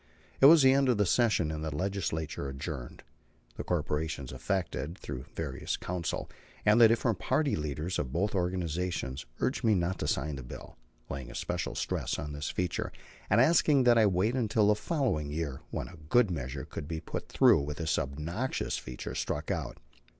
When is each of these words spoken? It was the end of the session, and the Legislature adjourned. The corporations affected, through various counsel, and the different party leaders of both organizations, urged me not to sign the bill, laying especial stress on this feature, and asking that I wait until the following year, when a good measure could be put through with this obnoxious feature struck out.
It 0.39 0.47
was 0.47 0.63
the 0.63 0.73
end 0.73 0.89
of 0.89 0.97
the 0.97 1.05
session, 1.05 1.51
and 1.51 1.63
the 1.63 1.75
Legislature 1.75 2.49
adjourned. 2.49 3.03
The 3.55 3.63
corporations 3.63 4.31
affected, 4.31 4.97
through 4.97 5.25
various 5.35 5.77
counsel, 5.77 6.27
and 6.65 6.81
the 6.81 6.87
different 6.87 7.19
party 7.19 7.55
leaders 7.55 7.99
of 7.99 8.11
both 8.11 8.33
organizations, 8.33 9.27
urged 9.41 9.63
me 9.63 9.75
not 9.75 9.99
to 9.99 10.07
sign 10.07 10.37
the 10.37 10.43
bill, 10.43 10.75
laying 11.07 11.29
especial 11.29 11.75
stress 11.75 12.17
on 12.17 12.33
this 12.33 12.49
feature, 12.49 12.91
and 13.29 13.39
asking 13.39 13.83
that 13.83 13.99
I 13.99 14.07
wait 14.07 14.33
until 14.35 14.69
the 14.69 14.75
following 14.75 15.29
year, 15.29 15.61
when 15.69 15.87
a 15.87 15.97
good 16.09 16.31
measure 16.31 16.65
could 16.65 16.87
be 16.87 16.99
put 16.99 17.29
through 17.29 17.61
with 17.61 17.77
this 17.77 17.99
obnoxious 17.99 18.79
feature 18.79 19.13
struck 19.13 19.51
out. 19.51 19.77